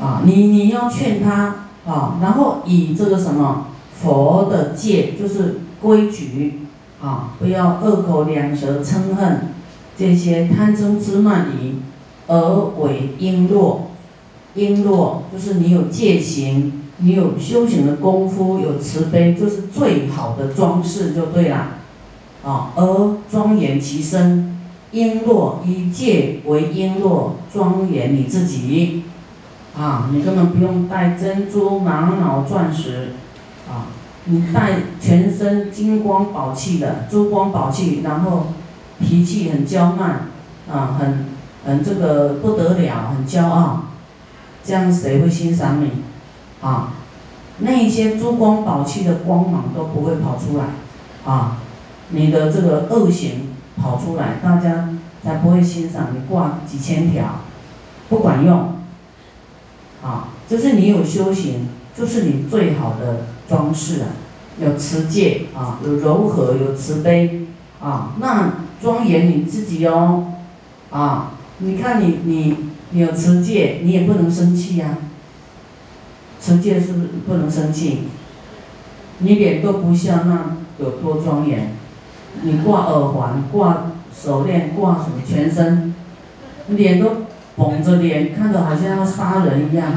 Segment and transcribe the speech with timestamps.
[0.00, 3.66] 啊，你你要劝他啊，然后以这个什么
[4.00, 6.60] 佛的戒，就是规矩
[7.02, 9.48] 啊，不要恶口两舌嗔恨
[9.98, 11.74] 这些贪嗔痴慢疑，
[12.26, 12.36] 而
[12.78, 13.78] 为璎珞。
[14.56, 21.68] 璎珞就是你有戒行，你有修行的功夫，有慈悲，就是最好的装饰就对了。
[22.42, 24.58] 啊，而庄严其身，
[24.92, 29.04] 璎珞以戒为璎珞，庄严你自己。
[29.78, 33.12] 啊，你根本不用戴珍珠、玛瑙、钻石，
[33.68, 33.86] 啊，
[34.24, 38.48] 你戴全身金光宝气的珠光宝气，然后
[38.98, 40.26] 脾气很娇慢，
[40.70, 41.26] 啊，很
[41.64, 43.84] 很这个不得了，很骄傲，
[44.64, 46.02] 这样谁会欣赏你？
[46.60, 46.92] 啊，
[47.58, 50.64] 那些珠光宝气的光芒都不会跑出来，
[51.24, 51.58] 啊，
[52.08, 54.88] 你的这个恶行跑出来，大家
[55.22, 57.24] 才不会欣赏你挂几千条，
[58.08, 58.79] 不管用。
[60.02, 64.08] 啊，就是你有修行，就是你最好的装饰啊！
[64.58, 67.46] 有持戒啊，有柔和，有慈悲
[67.80, 70.32] 啊，那庄严你自己哦！
[70.90, 72.56] 啊，你看你你
[72.90, 74.98] 你有持戒，你也不能生气呀。
[76.40, 78.04] 持戒是不是不能生气？
[79.18, 81.72] 你脸都不笑，那有多庄严？
[82.42, 85.94] 你挂耳环、挂手链、挂什么全身，
[86.68, 87.26] 脸都。
[87.60, 89.92] 绷着脸，看着好像要杀人一样，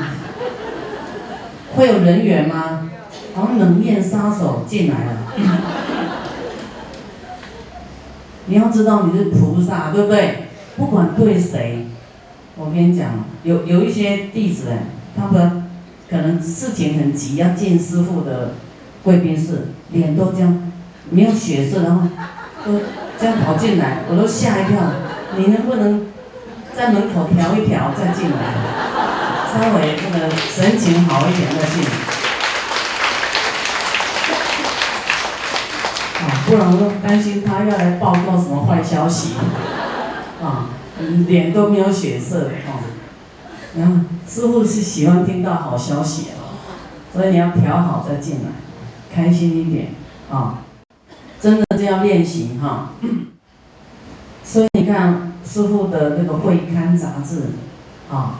[1.76, 2.90] 会有人缘吗？
[3.34, 5.14] 好像冷面杀手进来了。
[8.48, 10.50] 你要知道你是菩萨，对不对？
[10.76, 11.88] 不管对谁，
[12.58, 14.66] 我跟你讲，有有一些弟子，
[15.16, 15.64] 他们
[16.10, 18.56] 可能事情很急，要见师傅的
[19.04, 20.70] 贵宾室，脸都这样
[21.10, 22.10] 没有血色，然后
[22.66, 22.82] 都
[23.18, 24.82] 这样跑进来，我都吓一跳。
[25.38, 26.08] 你能不能？
[26.76, 28.38] 在门口调一调再进来，
[29.54, 31.84] 稍微那个神情好一点再进。
[36.20, 39.36] 啊，不然我担心他要来报告什么坏消息。
[40.42, 40.70] 啊，
[41.28, 42.82] 脸都没有血色啊。
[43.78, 43.94] 然后
[44.28, 46.58] 师傅是喜欢听到好消息啊，
[47.14, 48.50] 所以你要调好再进来，
[49.14, 49.94] 开心一点
[50.32, 50.60] 啊。
[51.40, 52.94] 真的这样练习哈。
[54.44, 55.33] 所以你看。
[55.46, 57.42] 师傅的那个会刊杂志，
[58.10, 58.40] 啊，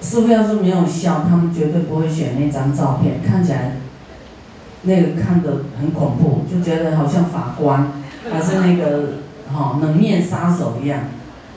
[0.00, 3.76] 师傅要是没有笑，他们绝对不会选那张照片，看起来
[4.82, 7.92] 那个看得很恐怖，就觉得好像法官
[8.30, 9.18] 还是那个
[9.52, 11.00] 哈冷面杀手一样，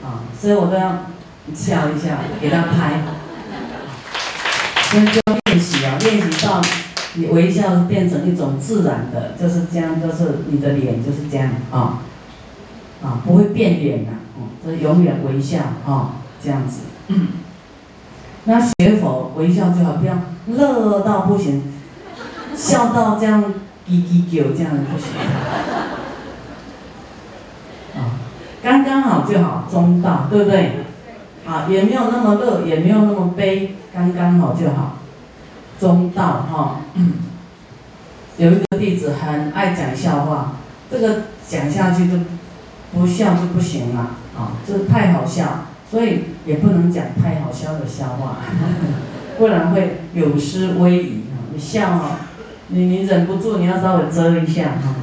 [0.04, 1.06] 啊，所以我都要
[1.54, 3.02] 笑一下给他拍，
[4.90, 6.60] 所以就练习啊，练习到
[7.14, 12.02] 你微笑变成一种自然的，就是这样，就是你的脸就是这样啊。
[13.06, 16.80] 啊，不会变脸的，哦，这永远微笑，哈，这样子。
[18.46, 20.16] 那学佛微笑最好，不要
[20.48, 21.62] 乐到不行，
[22.56, 23.44] 笑到这样
[23.88, 25.12] 叽叽叫，这样不行。
[27.94, 28.18] 啊，
[28.60, 30.72] 刚刚好就好，中道，对不对？
[31.46, 34.96] 啊，也没有那么乐，也没有那么悲，刚刚好就好，
[35.78, 36.80] 中道，哈。
[38.36, 40.54] 有一个弟子很爱讲笑话，
[40.90, 42.18] 这个讲下去就。
[42.92, 44.52] 不笑就不行了啊！
[44.66, 48.38] 这太好笑，所以也不能讲太好笑的笑话，
[49.38, 51.36] 不然会有失威仪啊！
[51.52, 52.20] 你笑啊，
[52.68, 54.94] 你你忍不住，你要稍微遮一下哈。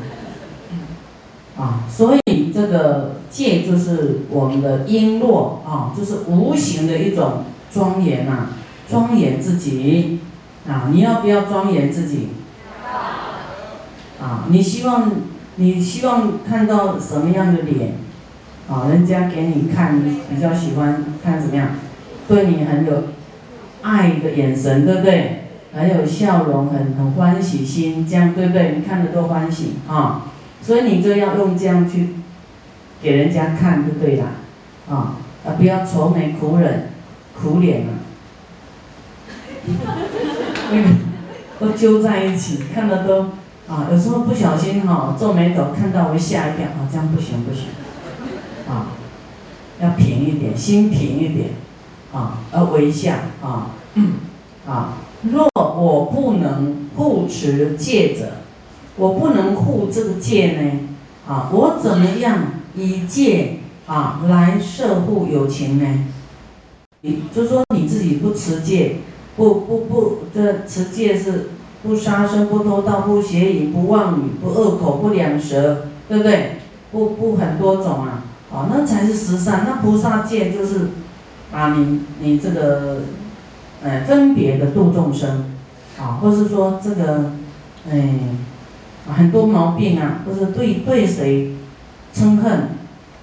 [1.62, 8.48] 啊，所以这个戒就是我们的璎珞啊，就是无形的一种庄严呐，
[8.90, 10.20] 庄严自己
[10.68, 10.90] 啊！
[10.92, 12.30] 你要不要庄严自己？
[14.20, 15.12] 啊，你希望？
[15.56, 17.94] 你希望看到什么样的脸？
[18.70, 21.70] 啊，人家给你看，你比较喜欢看怎么样？
[22.28, 23.04] 对你很有
[23.82, 25.44] 爱的眼神，对不对？
[25.74, 28.76] 很有笑容，很很欢喜心，这样对不对？
[28.78, 30.28] 你看着都欢喜啊！
[30.62, 32.10] 所以你就要用这样去
[33.02, 34.26] 给人家看就对了，
[34.90, 36.90] 啊，啊不要愁眉苦忍、
[37.40, 37.92] 苦脸啊，
[41.60, 43.26] 都揪在一起，看了都。
[43.66, 47.68] 啊，有时候不小心哈皱眉头，看到我吓一跳，啊，这样不行不行，
[48.68, 48.92] 啊，
[49.80, 51.52] 要平一点，心平一点，
[52.12, 53.72] 啊，而微笑，啊，
[54.68, 58.34] 啊，若我不能护持戒者，
[58.98, 60.80] 我不能护这个戒呢，
[61.26, 62.40] 啊，我怎么样
[62.76, 66.06] 以戒啊来摄护友情呢？
[67.00, 68.98] 你就说你自己不持戒，
[69.38, 71.52] 不不不，这持戒是。
[71.84, 76.58] 不杀生，不偷盗，不邪淫，不妄语，不恶口，不两舌，对不对？
[76.92, 79.66] 不不很多种啊，哦，那才是十善。
[79.68, 80.90] 那菩萨戒就是，
[81.52, 83.02] 啊，你你这个
[83.84, 85.46] 呃，分别的度众生，
[86.00, 87.32] 啊，或是说这个，
[87.90, 88.20] 哎，
[89.08, 91.56] 很多毛病啊，或是对对谁
[92.16, 92.70] 嗔恨，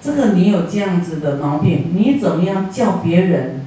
[0.01, 3.65] 这个你有这样子的毛病，你怎么样叫别人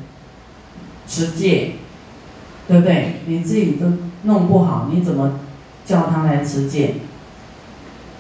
[1.09, 1.73] 持戒，
[2.69, 3.15] 对不对？
[3.27, 3.87] 你自己都
[4.25, 5.39] 弄不好，你怎么
[5.87, 6.97] 叫他来持戒？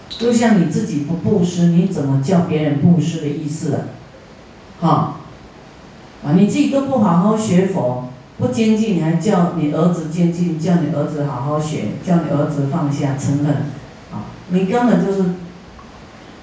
[0.08, 3.80] 就像你自己不布施，你怎么叫别人布施的意思啊？
[4.80, 5.16] 哈，
[6.24, 13.54] 啊，你自己都不好好学佛，不精进，你还叫你儿子精进，叫你儿子好好学，叫你儿子放下嗔恨，
[14.12, 15.24] 啊，你根本就是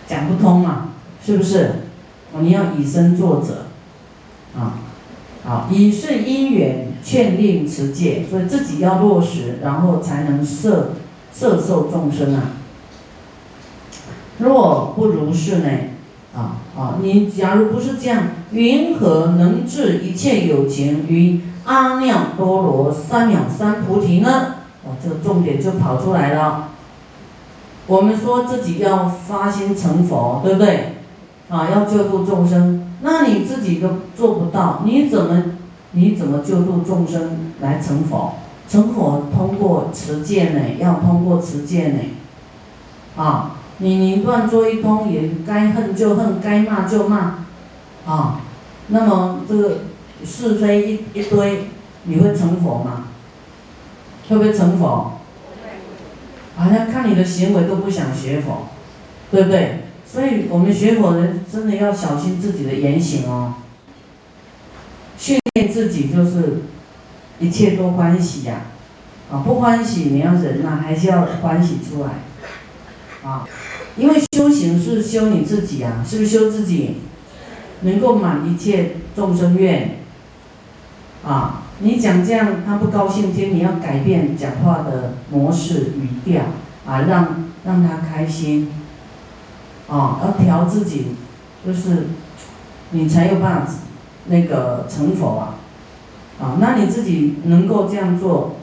[0.08, 0.90] 讲不通嘛，
[1.25, 1.75] 是不是？
[2.40, 3.66] 你要以身作则，
[4.58, 4.80] 啊，
[5.44, 10.94] 好，以顺因缘劝令持戒，所以自己要落实，然后才能摄
[11.33, 12.51] 摄受众生啊。
[14.39, 15.69] 若不如是呢？
[16.33, 16.98] 啊啊！
[17.01, 24.56] 你假如不是这样，云何能治一切有情于阿耨多罗三藐三菩提呢？
[24.86, 26.69] 哦，这个重点就跑出来了。
[27.86, 30.94] 我们说自己要发心成佛，对不对？
[31.50, 35.44] 啊，要救度众生，那你自己都做不到，你怎么
[35.92, 38.36] 你怎么救度众生来成佛？
[38.68, 40.60] 成佛通过持戒呢？
[40.80, 42.00] 要通过持戒呢？
[43.16, 43.58] 啊！
[43.80, 47.46] 你你乱做一通，也该恨就恨，该骂就骂，
[48.06, 48.42] 啊，
[48.90, 49.80] 那么这个
[50.24, 51.64] 是非一一堆，
[52.04, 53.08] 你会成佛吗？
[54.30, 55.14] 会不会成佛？
[56.56, 58.68] 好像看你的行为都不想学佛，
[59.32, 59.86] 对不对？
[60.06, 63.56] 所以我们学佛人真的要小心自己的言行哦，
[65.22, 66.64] 训练自己就是
[67.40, 68.62] 一切都欢喜呀，
[69.32, 73.48] 啊，不欢喜你要忍呐，还是要欢喜出来，啊。
[73.98, 77.02] 因为修行是修你自己啊，是不是修自己，
[77.82, 80.00] 能够满一切众生愿，
[81.24, 86.46] 啊，你讲这样他不高兴听，你要改变讲话的模式语调，
[86.88, 88.72] 啊，让让他开心，
[89.88, 91.08] 啊，要调自己，
[91.64, 92.08] 就是
[92.92, 93.72] 你才有办法
[94.31, 95.56] 那个成佛啊，
[96.42, 98.56] 啊，那你自己能够这样做，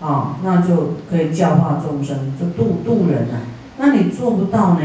[0.00, 3.40] 啊，那就可以教化众生，就度度人啊。
[3.78, 4.84] 那你做不到呢，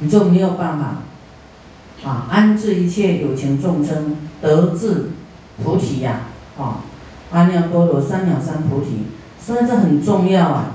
[0.00, 5.10] 你就没有办法啊安置一切有情众生得至
[5.62, 6.22] 菩提呀，
[6.58, 6.80] 啊
[7.30, 9.04] 阿耨多罗三藐三菩提，
[9.40, 10.70] 所以这很重要啊，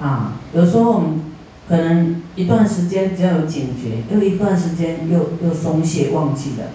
[0.00, 1.20] 啊有时候我们
[1.68, 6.66] 可能一段时间只要有警觉，又一段时间又又松懈忘记了，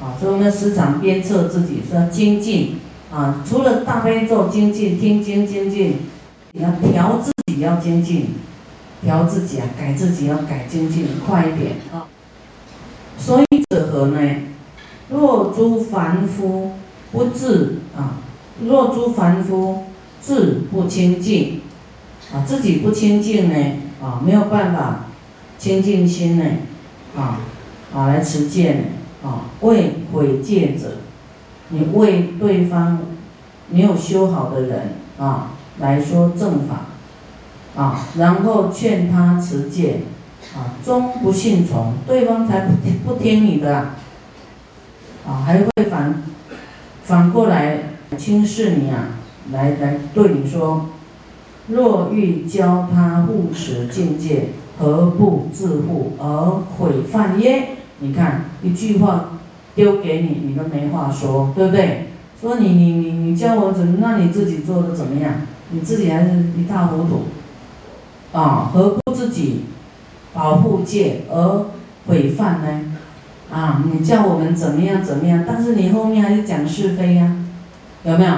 [0.00, 2.76] 啊所以我们时常鞭策自己说精进
[3.12, 5.96] 啊，除了大悲咒精进，听经精进，
[6.52, 7.34] 你要调自己。
[7.60, 8.36] 要精进，
[9.02, 12.06] 调自己啊，改自己要改精进快一点啊。
[13.18, 14.20] 所以者何呢？
[15.10, 16.74] 若诸凡夫
[17.10, 18.18] 不自啊，
[18.64, 19.86] 若诸凡夫
[20.20, 21.62] 自不清净
[22.32, 23.56] 啊，自己不清净呢
[24.00, 25.06] 啊，没有办法
[25.58, 26.44] 清净心呢
[27.16, 27.40] 啊
[27.92, 28.84] 啊来持戒
[29.22, 30.98] 啊，为毁戒者，
[31.68, 33.00] 你为对方
[33.70, 36.86] 没有修好的人啊来说正法。
[37.76, 40.00] 啊，然后劝他持戒，
[40.56, 43.90] 啊，终不信从，对方才不听不听你的，
[45.24, 46.24] 啊，还会反
[47.04, 49.10] 反过来轻视你啊，
[49.52, 50.86] 来来对你说，
[51.68, 57.76] 若欲教他护持境界，何不自护而毁犯耶？
[58.00, 59.30] 你看一句话
[59.74, 62.08] 丢给你，你都没话说，对不对？
[62.40, 65.32] 说你你你你教我怎么，那你自己做的怎么样？
[65.70, 67.24] 你自己还是一塌糊涂。
[68.32, 69.64] 啊，何故自己
[70.32, 71.66] 保护戒而
[72.06, 72.96] 毁犯呢？
[73.50, 77.36] 啊，你叫我们怎么样怎么样，但是你后面还是讲是非呀，
[78.04, 78.32] 有没有？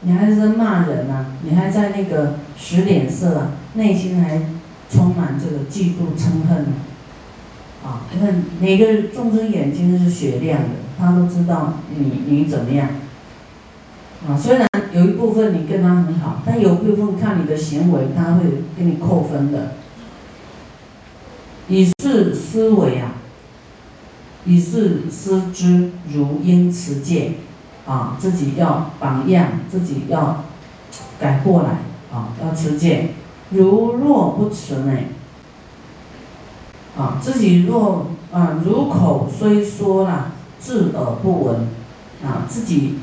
[0.00, 1.26] 你还是在骂人啊？
[1.42, 3.52] 你还在那个使脸色啊？
[3.74, 4.40] 内心还
[4.90, 6.66] 充满这个嫉妒嗔恨？
[8.12, 12.88] 你看每个众生眼睛是雪亮的，他都知道你你怎么样
[14.28, 14.36] 啊？
[14.36, 14.66] 虽然。
[14.92, 18.44] 有一部分你跟他很好，但有部分看你的行为，他会
[18.76, 19.72] 给你扣分的。
[21.66, 23.14] 以是思维啊，
[24.44, 27.32] 以是思之，如应持戒
[27.84, 30.44] 啊，自己要榜样，自己要
[31.18, 31.70] 改过来
[32.16, 33.14] 啊，要持戒。
[33.50, 34.96] 如若不持呢？
[36.96, 41.56] 啊，自己若啊，如口虽说了，智而不闻
[42.24, 42.96] 啊，自己。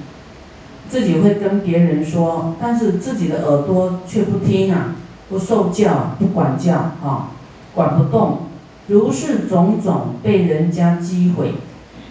[0.89, 4.95] 自己会跟别人说，但是自己的耳朵却不听啊，
[5.29, 7.31] 不受教，不管教啊，
[7.73, 8.39] 管不动，
[8.87, 11.53] 如是种种被人家击毁，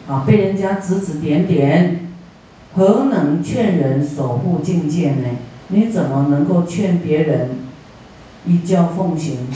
[0.08, 2.10] 啊，被人家指指点点，
[2.74, 5.28] 何能劝人守护境界呢？
[5.68, 7.58] 你怎么能够劝别人
[8.46, 9.46] 依教奉行、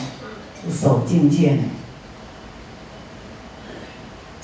[0.70, 1.62] 守境界呢？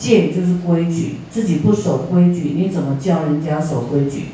[0.01, 4.29] 戒就是规矩，自己不守规矩，你怎么教人家守规矩？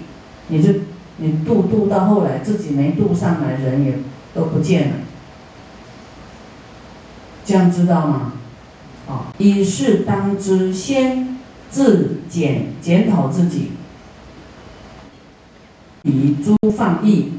[0.47, 0.71] 你就
[1.17, 3.99] 你度度到后来，自己没度上来，人也
[4.33, 4.95] 都不见了。
[7.45, 8.35] 这样知道吗？
[9.09, 11.37] 啊，以事当知，先
[11.69, 13.73] 自检检讨自己，
[16.03, 17.33] 以诸放逸，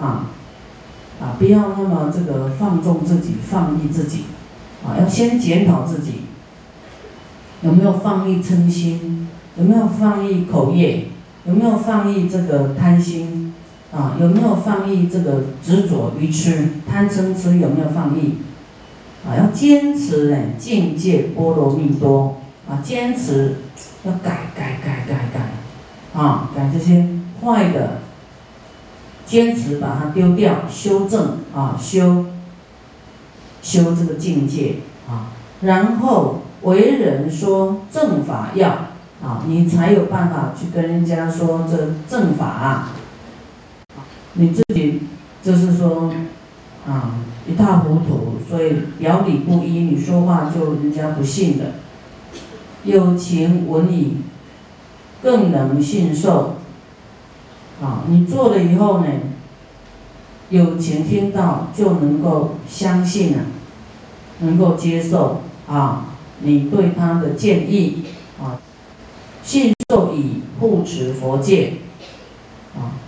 [0.00, 0.30] 啊，
[1.20, 4.26] 啊，不要那么这个放纵自己，放逸自己，
[4.84, 6.25] 啊，要先检讨自己。
[7.62, 9.28] 有没有放逸嗔心？
[9.56, 11.06] 有没有放逸口业？
[11.46, 13.54] 有没有放逸这个贪心？
[13.90, 16.68] 啊，有没有放逸这个执着愚痴？
[16.86, 18.38] 贪嗔痴有没有放逸？
[19.26, 22.36] 啊，要坚持呢，境界波罗蜜多
[22.68, 23.56] 啊，坚持
[24.04, 27.08] 要改改改改改，啊，改这些
[27.42, 28.00] 坏的，
[29.24, 32.26] 坚持把它丢掉，修正啊，修
[33.62, 34.76] 修这个境界
[35.08, 35.32] 啊，
[35.62, 36.42] 然后。
[36.62, 38.68] 为人说正法要
[39.22, 42.92] 啊，你才有办法去跟人家说这正法啊。
[44.34, 45.02] 你自己
[45.42, 46.12] 就是说
[46.86, 47.14] 啊
[47.48, 51.64] 一塌糊涂，所以表里不一，你说话就人家不信的。
[52.84, 54.18] 有情闻已，
[55.22, 56.56] 更能信受。
[57.82, 59.06] 啊，你做了以后呢，
[60.50, 63.44] 有情听到就能够相信了，
[64.40, 66.15] 能够接受啊。
[66.40, 68.04] 你对他的建议
[68.40, 68.60] 啊，
[69.42, 71.74] 信受以护持佛戒
[72.76, 73.00] 啊，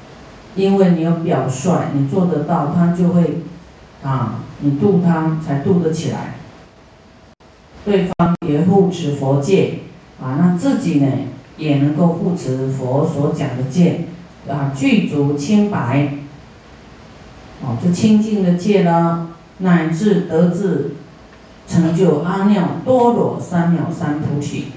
[0.57, 3.43] 因为你有表率，你做得到，他就会
[4.03, 6.35] 啊，你度他才度得起来。
[7.85, 9.81] 对方也护持佛戒
[10.21, 11.07] 啊，那自己呢
[11.57, 14.07] 也能够护持佛所讲的戒
[14.49, 16.19] 啊，具足清白，
[17.63, 20.97] 哦，就清净的戒了，乃至得至。
[21.69, 24.69] 成就阿耨多罗三藐三菩提。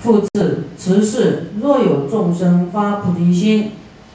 [0.00, 3.70] 复次，此事若有众生发菩提心，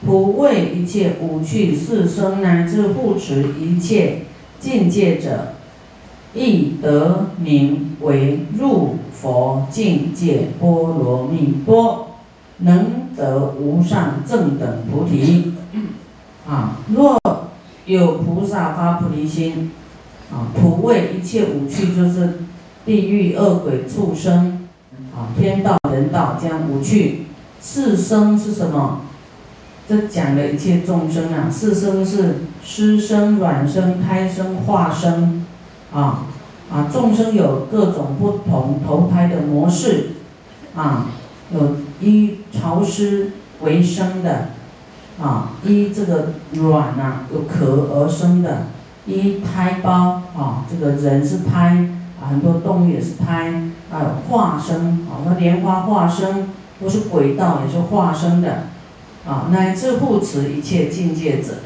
[0.06, 4.22] 普为一切五趣四生乃至护持一切
[4.60, 5.54] 境界者，
[6.32, 12.10] 亦得名为入佛境界波罗蜜多，
[12.58, 15.52] 能得无上正等菩提。
[16.48, 17.18] 啊，若
[17.84, 19.72] 有菩萨发菩提心。
[20.32, 22.38] 啊，普为一切五趣，就是
[22.86, 24.66] 地狱、恶鬼、畜生，
[25.14, 27.26] 啊，天道、人道这样五趣。
[27.60, 29.02] 四生是什么？
[29.88, 35.44] 这讲的一切众生啊，四生是湿生、软生、胎生、化生，
[35.92, 36.26] 啊
[36.72, 40.12] 啊，众生有各种不同投胎的模式，
[40.74, 41.08] 啊，
[41.52, 44.48] 有依潮湿为生的，
[45.20, 48.68] 啊，依这个卵啊有壳而生的。
[49.06, 51.88] 一胎胞啊，这个人是胎
[52.20, 53.52] 啊，很多动物也是胎，
[53.90, 58.68] 还有化生啊，那莲花化生都是鬼道，也是化生的
[59.26, 61.62] 啊，乃至护持一切境界者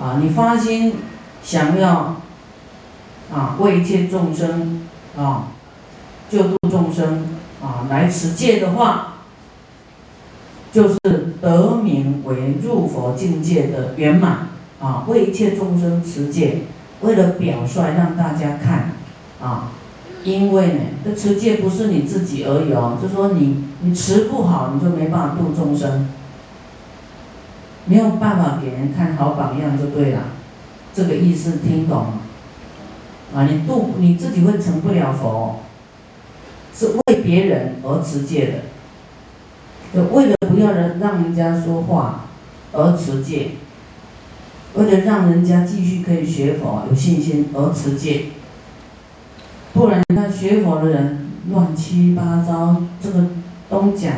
[0.00, 0.94] 啊，你发心
[1.44, 2.16] 想要
[3.32, 5.48] 啊为一切众生啊
[6.28, 9.18] 救度众生啊来持戒的话，
[10.72, 10.98] 就是
[11.40, 14.48] 得名为入佛境界的圆满。
[14.86, 16.58] 啊，为一切众生持戒，
[17.00, 18.92] 为了表率让大家看，
[19.42, 19.72] 啊，
[20.22, 26.08] 因为呢，这持戒不是你自己而已哦，就说你你持不好，你就没办法度众生，
[27.86, 30.20] 没有办法给人看好榜样就对了，
[30.94, 32.06] 这个意思听懂？
[33.34, 35.62] 啊，你度你自己会成不了佛，
[36.72, 38.54] 是为别人而持戒
[39.94, 42.26] 的，为了不要人让人家说话
[42.72, 43.48] 而持戒。
[44.76, 48.26] 为了让人家继续可以学佛有信心而持戒，
[49.72, 53.26] 不然你看学佛的人乱七八糟，这个
[53.70, 54.12] 东讲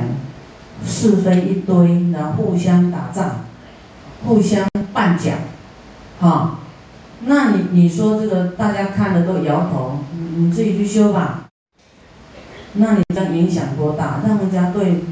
[0.84, 3.44] 是非一堆，然后互相打仗，
[4.24, 5.30] 互相绊脚，
[6.20, 6.58] 哈，
[7.20, 10.00] 那你你说这个大家看了都摇头，
[10.36, 11.48] 你自己去修吧，
[12.72, 14.20] 那你这影响多大？
[14.26, 15.04] 让人家对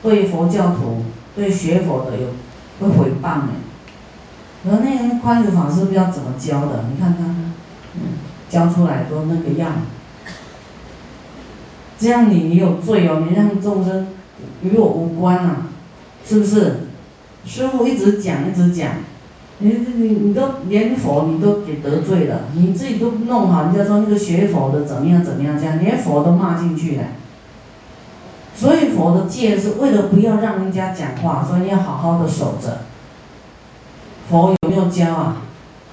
[0.00, 1.02] 对佛教徒
[1.34, 2.28] 对学佛的有
[2.78, 3.46] 会诽谤
[4.64, 4.70] 呢？
[4.70, 7.24] 而那人宽恕法师不知道怎么教的，你看他，
[7.94, 8.00] 嗯，
[8.48, 9.72] 教出来都那个样，
[11.98, 14.08] 这样你你有罪哦，你让众生
[14.62, 15.56] 与我无关呐，
[16.26, 16.80] 是不是？
[17.46, 18.92] 师傅一直讲一直讲，
[19.58, 27.02] 你你你都连佛你都给得罪了，你自己都弄好，人家说那个学佛的怎么样怎么样，这样连佛都骂进去了，
[28.56, 32.78] 所以佛的戒是为了不要让人家讲话，所以你要好好的守着。
[34.28, 35.36] 佛有没有教啊？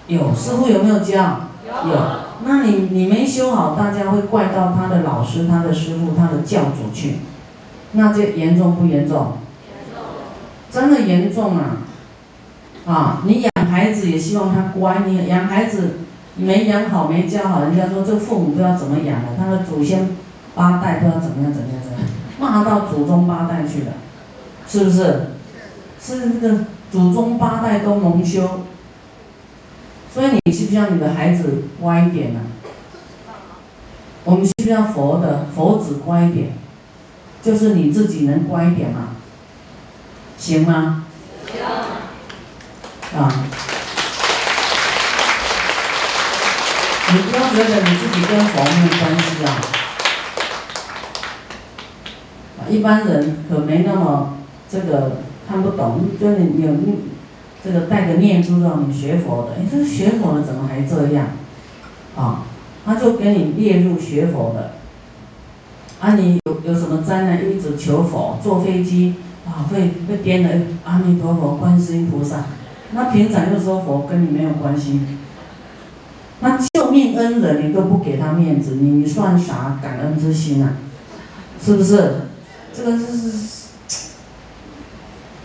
[0.07, 1.49] 有，师傅有没有教？
[1.65, 1.95] 有。
[2.43, 7.17] 那你你没修好，大家会怪到他的老师、他的师傅、他的教主去，
[7.91, 9.33] 那这严重不严重？
[10.71, 11.77] 真的严重啊！
[12.85, 15.99] 啊，你养孩子也希望他乖，你养孩子
[16.35, 20.15] 没养好、没教好，人家说这父母不知道怎么养的，他的祖先
[20.55, 22.07] 八代不知道怎么样、怎么样、怎么样，
[22.39, 23.91] 骂到祖宗八代去了，
[24.67, 25.27] 是不是？
[26.03, 26.57] 是这个
[26.91, 28.65] 祖宗八代都蒙羞，
[30.13, 32.41] 所以你需不需要你的孩子乖一点呢？
[34.23, 36.51] 我们需不需要佛的佛子乖一点？
[37.41, 39.15] 就是你自己能乖一点吗？
[40.37, 41.05] 行吗？
[43.11, 43.19] 行。
[43.19, 43.45] 啊。
[47.13, 49.47] 你不要觉得你自己跟佛没有关系啊。
[52.69, 54.37] 一般人可没那么
[54.69, 56.73] 这个看不懂，就你有
[57.61, 61.27] 这个带个念珠让你学佛的，你，这学佛的怎么还这样？
[62.15, 62.45] 啊，
[62.85, 64.75] 他就给你列入学佛的。
[65.99, 69.15] 啊，你有有什么灾难，一直求佛，坐飞机。
[69.43, 70.49] 啊，会会颠的，
[70.85, 72.45] 阿弥陀佛，观世音菩萨，
[72.91, 75.01] 那平常又说佛跟你没有关系，
[76.41, 80.73] 那救命恩人你都不给他面子，你你算啥感恩之心啊？
[81.59, 82.27] 是不是？
[82.71, 83.60] 这个是是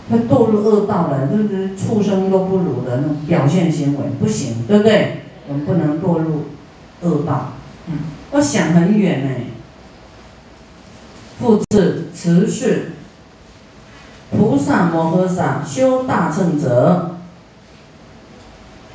[0.09, 5.23] 他，堕入恶道了，就是畜生都不如的那种表现行为，不行，对不对？
[5.47, 6.45] 我们不能堕入
[7.01, 7.53] 恶道，
[7.87, 7.93] 嗯，
[8.31, 9.29] 要想很远呢。
[11.39, 12.93] 复制持续。
[14.29, 17.15] 菩萨摩诃萨修大乘者，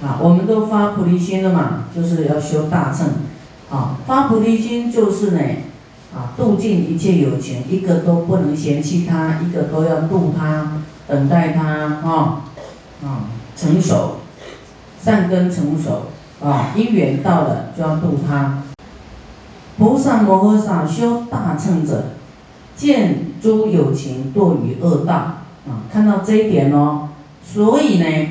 [0.02, 3.07] 啊，我们都发菩提心了嘛，就是要修大乘，
[3.71, 5.40] 啊，发菩提心就是呢，
[6.14, 10.72] 啊，度尽一切有情，一个都不能嫌弃他，一个都要度他，
[11.09, 12.42] 等待他，啊，
[13.04, 14.19] 啊，成熟，
[15.00, 16.06] 善根成熟，
[16.43, 18.62] 啊，因缘到了就要度他。
[19.78, 22.04] 菩萨摩诃萨修大乘者。
[22.75, 27.10] 见诸有情堕于恶道啊，看到这一点哦，
[27.45, 28.28] 所以呢，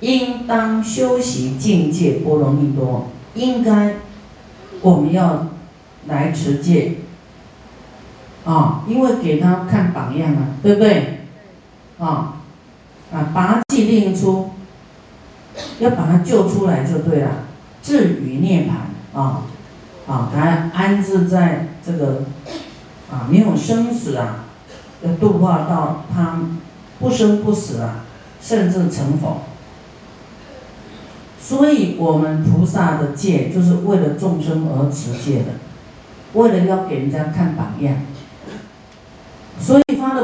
[0.00, 3.94] 应当修习境界波罗蜜多，应该
[4.82, 5.46] 我们要
[6.06, 6.96] 来持戒
[8.44, 11.17] 啊，因为给他看榜样啊，对不对？
[11.98, 12.36] 啊
[13.12, 14.50] 啊，拔气令出，
[15.80, 17.30] 要把他救出来就对了，
[17.82, 19.42] 至于涅槃啊
[20.06, 22.22] 啊，他安置在这个。
[23.10, 24.44] 啊，没有生死啊，
[25.02, 26.40] 要度化到他
[26.98, 28.04] 不生不死啊，
[28.38, 29.44] 甚至成佛。
[31.40, 35.52] 所以，我们菩萨的戒就是为了众生而持戒的，
[36.34, 37.96] 为了要给人家看榜样。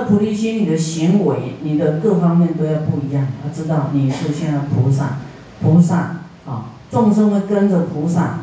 [0.01, 3.29] 菩提心，你的行为、你的各方面都要不一样。
[3.45, 5.19] 要知道你是现在菩萨，
[5.63, 8.41] 菩萨啊，众生会跟着菩萨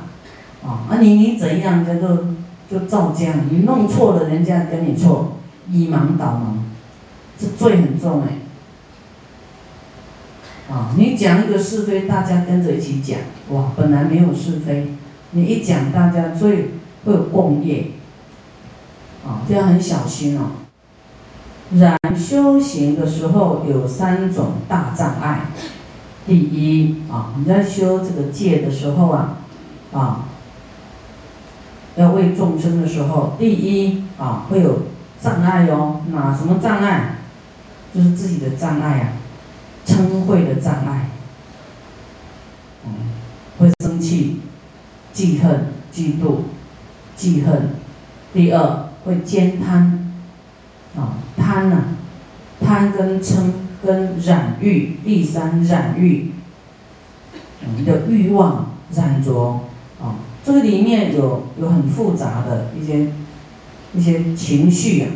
[0.63, 2.25] 啊，啊，你你怎样叫做？
[2.71, 5.33] 就照这样，你弄错了，人家跟你错，
[5.69, 6.55] 以盲导盲，
[7.37, 8.39] 这罪很重哎。
[10.73, 14.93] 啊，你讲一个是非，大家跟着一起讲，哇，本来没有是非，
[15.31, 16.71] 你一讲，大家最
[17.03, 17.87] 会有共业。
[19.27, 20.43] 啊，这样很小心哦。
[21.79, 25.41] 然修行的时候有三种大障碍。
[26.27, 29.37] 第一啊，你在修这个戒的时候啊，
[29.93, 30.25] 啊。
[31.97, 34.83] 要为众生的时候，第一啊会有
[35.21, 37.15] 障碍哦，哪什么障碍？
[37.93, 39.07] 就是自己的障碍啊，
[39.85, 41.09] 嗔恚的障碍，
[42.85, 42.93] 嗯，
[43.59, 44.39] 会生气、
[45.11, 46.43] 记恨、嫉妒、
[47.17, 47.71] 记恨。
[48.33, 50.00] 第二会兼贪，
[50.95, 51.77] 啊贪呐，
[52.59, 53.51] 贪跟嗔
[53.85, 54.97] 跟染欲。
[55.03, 56.31] 第三染欲，
[57.77, 59.61] 你的欲望染着
[60.01, 60.15] 啊。
[60.43, 63.07] 这个里面有有很复杂的一些
[63.93, 65.07] 一些情绪啊，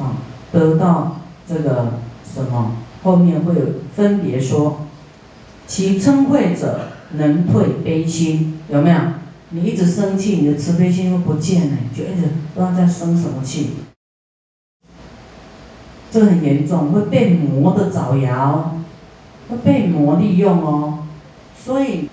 [0.00, 0.16] 啊，
[0.50, 3.60] 得到这个什么后面会有
[3.94, 4.86] 分别说，
[5.66, 8.96] 其嗔恚者能退悲心，有没有？
[9.50, 12.22] 你一直生气，你的慈悲心会不见你，就一直
[12.54, 13.70] 不知道在生什么气，
[16.16, 18.78] 这很严重，会被魔的爪摇，
[19.50, 21.00] 会被魔利用哦，
[21.62, 22.08] 所以。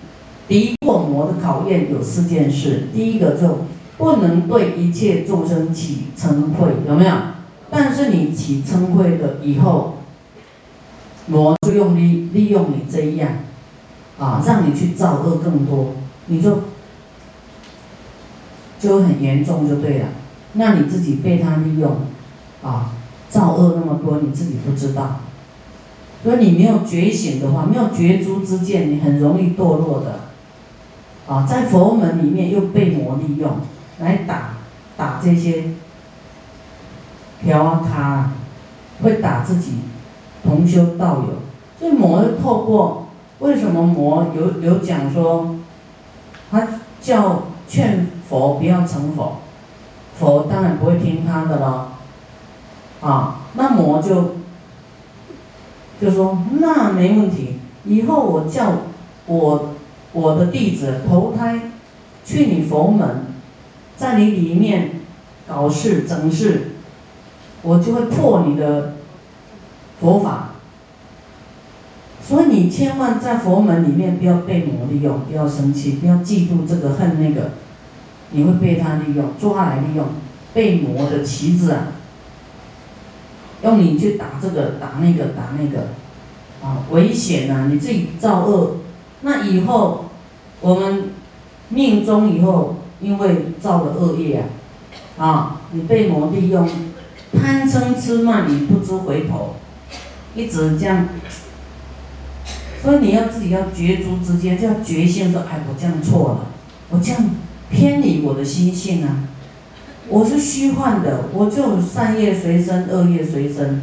[0.46, 3.60] 敌过魔的考验有四件事，第一个就
[3.96, 7.16] 不能对一切众生起嗔恚，有没有？
[7.70, 10.00] 但是你起嗔恚的以后，
[11.28, 13.38] 魔就用利利用你这样，
[14.18, 15.94] 啊，让你去造恶更多，
[16.26, 16.64] 你就
[18.78, 20.08] 就很严重就对了，
[20.52, 21.90] 那你自己被他利用，
[22.62, 22.92] 啊，
[23.34, 25.16] 造恶那么多，你自己不知道。
[26.22, 30.20] 所以你没有觉醒的话，没有觉诸之见，你很容易堕落的。
[31.26, 33.58] 啊，在佛门里面又被魔利用，
[33.98, 34.54] 来打
[34.96, 35.64] 打这些
[37.42, 38.30] 嫖啊咖，
[39.02, 39.78] 会打自己
[40.44, 41.42] 同修道友。
[41.80, 43.08] 所以魔透过
[43.40, 45.56] 为什么魔有有讲说，
[46.52, 46.68] 他
[47.00, 49.38] 叫劝佛不要成佛，
[50.20, 51.88] 佛当然不会听他的了。
[53.04, 54.36] 啊，那魔就。
[56.00, 58.72] 就说那没问题，以后我叫
[59.26, 59.74] 我
[60.12, 61.70] 我的弟子投胎
[62.24, 63.26] 去你佛门，
[63.96, 65.00] 在你里面
[65.48, 66.72] 搞事整事，
[67.62, 68.94] 我就会破你的
[70.00, 70.50] 佛法。
[72.20, 77.52] 所以你千万在佛门里面不要被魔利用，不要生气，不要嫉妒这个恨那个，
[78.32, 80.06] 你会被他利用，抓来利用，
[80.52, 81.86] 被魔的旗子啊。
[83.64, 85.88] 用你去打这个，打那个，打那个，
[86.62, 87.66] 啊，危险呐！
[87.72, 88.76] 你自己造恶，
[89.22, 90.10] 那以后
[90.60, 91.12] 我们
[91.70, 94.44] 命中以后，因为造了恶业
[95.16, 96.68] 啊，啊，你被魔利用，
[97.32, 99.56] 贪嗔痴慢，你不知回头，
[100.36, 101.08] 一直这样，
[102.82, 106.46] 所以你要自己要觉诸之间，就要觉性说，哎，我这样错了，
[106.90, 107.30] 我这样
[107.70, 109.28] 偏离我的心性啊。
[110.08, 113.80] 我是虚幻的，我就善业随身，恶业随身，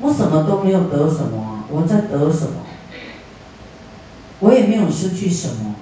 [0.00, 1.64] 我什么都没有得什么？
[1.70, 2.66] 我在得什么？
[4.40, 5.74] 我也没有失去什么，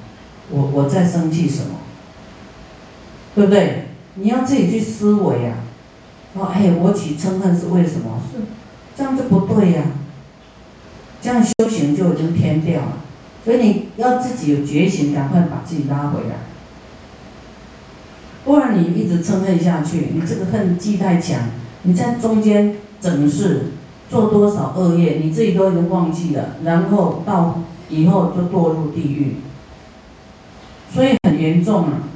[0.50, 1.78] 我我在生气什么？
[3.34, 3.86] 对不对？
[4.14, 5.58] 你要自己去思维啊！
[6.34, 8.20] 哦，哎，我起嗔恨是为什么？
[8.32, 8.40] 是
[8.96, 9.82] 这样就不对呀！
[11.22, 12.98] 这样修行就已经偏掉了，
[13.44, 16.47] 所以你要自己有觉醒，赶快把自己拉回来。
[18.48, 21.38] 不然你一直嗔恨下去，你这个恨气太强，
[21.82, 23.72] 你在中间整事
[24.08, 29.36] 做多少恶业，你自己都已经忘记了，然后到以后就堕入地狱，
[30.90, 32.08] 所以很严重啊。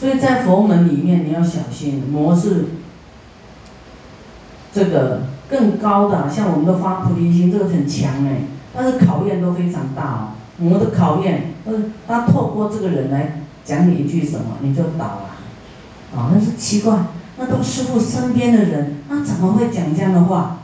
[0.00, 2.64] 所以在佛门里面你要小心，魔是
[4.72, 10.20] 这个更高的，像我们的发菩提心这个很强哎，但是考验都非常大哦。
[10.56, 11.74] 魔的考验，呃，
[12.08, 13.42] 他透过这个人来。
[13.66, 16.96] 讲你一句什么你就倒了，啊，那是奇怪，
[17.36, 20.60] 那都师傅身边的人，那怎么会讲这样的话？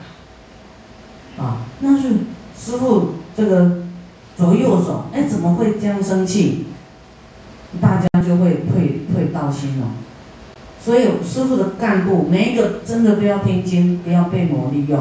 [1.37, 2.11] 啊，那是
[2.57, 3.83] 师傅这个
[4.37, 6.67] 左右手，哎，怎么会这样生气？
[7.81, 9.89] 大家就会退退道心了。
[10.81, 15.01] 所以师傅的干部每一个真的都要听经，不要被魔利用。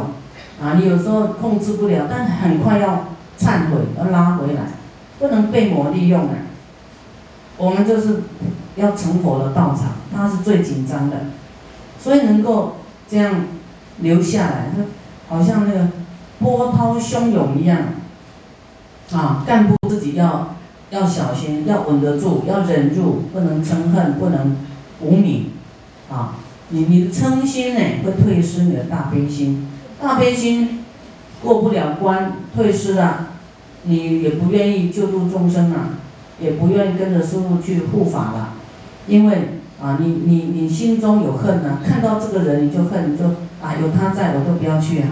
[0.60, 4.62] 啊，你有时候控制不了，但很快要忏悔，要拉回来，
[5.20, 6.36] 不能被魔利用啊。
[7.62, 8.24] 我们就是
[8.76, 11.18] 要成佛的道场，他是最紧张的，
[12.00, 13.46] 所以能够这样
[14.00, 15.90] 留下来，他好像那个
[16.40, 17.78] 波涛汹涌一样，
[19.12, 20.56] 啊，干部自己要
[20.90, 24.58] 要小心，要稳得住，要忍住，不能嗔恨，不能
[25.00, 25.52] 无名，
[26.10, 26.38] 啊，
[26.70, 29.68] 你你的嗔心呢会退失你的大悲心，
[30.02, 30.84] 大悲心
[31.44, 33.28] 过不了关，退失了，
[33.84, 35.90] 你也不愿意救度众生啊。
[36.42, 38.54] 也不愿意跟着师傅去护法了，
[39.08, 43.26] 因为啊，你你你心中有恨呐，看到这个人你就恨，你就
[43.62, 45.08] 啊有他在我就不要去啊，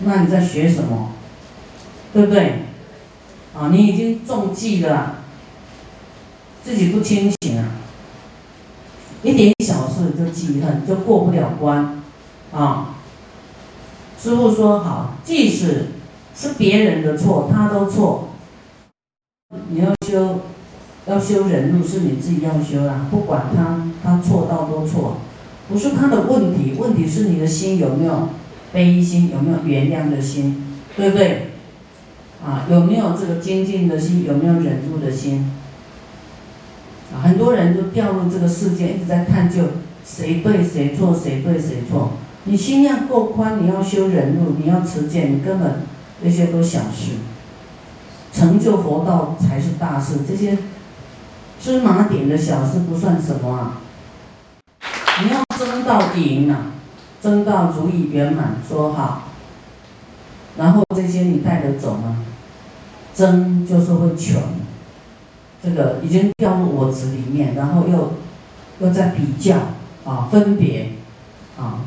[0.00, 1.12] 那你在学什么？
[2.12, 2.66] 对不对？
[3.58, 5.16] 啊，你已经中计了，
[6.62, 7.64] 自己不清醒啊，
[9.22, 12.02] 一点小事就记恨，就过不了关，
[12.52, 12.94] 啊。
[14.18, 15.88] 师傅说好，即使
[16.34, 18.30] 是别人的错，他都错。
[19.70, 20.40] 你要修，
[21.06, 25.18] 要修忍辱是你自己要修啦，不管他他错到多错，
[25.68, 28.28] 不是他的问题，问题是你的心有没有
[28.72, 30.62] 悲心，有没有原谅的心，
[30.96, 31.50] 对不对？
[32.44, 35.50] 啊，有没有这个精进的心，有没有忍辱的心？
[37.12, 39.62] 啊，很多人都掉入这个世界，一直在探究
[40.04, 42.12] 谁对谁错，谁对谁错。
[42.44, 45.82] 你心量够宽，你要修忍辱，你要持戒，你根本
[46.22, 47.12] 那些都小事。
[48.36, 50.58] 成就佛道才是大事，这些
[51.58, 53.80] 芝麻点的小事不算什么啊！
[55.22, 56.72] 你要争到赢啊，
[57.22, 59.22] 争到足以圆满，说好，
[60.58, 62.24] 然后这些你带得走吗？
[63.14, 64.42] 争就是会穷，
[65.64, 68.12] 这个已经掉入我执里面，然后又
[68.80, 69.56] 又在比较
[70.04, 70.90] 啊，分别
[71.58, 71.80] 啊，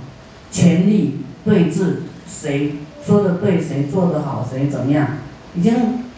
[0.51, 5.09] 权力对峙，谁说的对，谁做的好，谁怎么样，
[5.53, 6.08] 已经。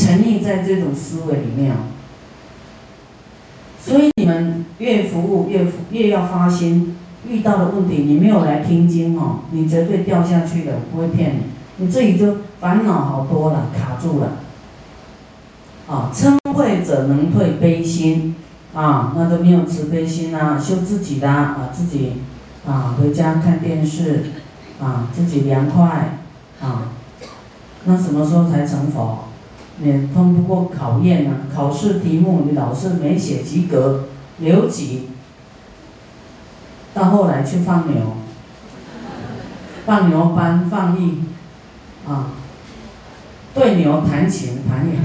[0.00, 1.92] 沉溺在这种思维里面哦，
[3.78, 6.96] 所以你们越服务越越要发心，
[7.28, 14.38] 遇到的问题你没有来听经哦，你绝对掉下去的，不会骗你，你自己就烦恼好多了，卡住了。
[15.86, 18.34] 啊，嗔恚者能退悲心，
[18.72, 22.22] 啊，那都没有慈悲心啊，修自己的啊，自己
[22.66, 24.24] 啊，回家看电视，
[24.80, 26.20] 啊，自己凉快，
[26.62, 26.88] 啊，
[27.84, 29.24] 那什么时候才成佛？
[29.82, 31.30] 你通不过考验呢？
[31.54, 35.08] 考试题目你老是没写及格，留级，
[36.92, 38.16] 到后来去放牛，
[39.86, 41.24] 放牛班放艺，
[42.06, 42.32] 啊，
[43.54, 44.98] 对牛弹琴弹也。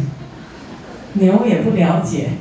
[1.14, 2.32] 牛也不了解，